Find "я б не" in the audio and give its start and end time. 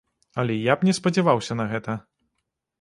0.71-0.95